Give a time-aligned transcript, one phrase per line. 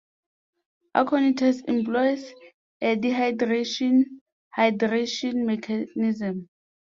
[0.95, 2.33] Aconitase employs
[2.81, 6.49] a dehydration-hydration mechanism.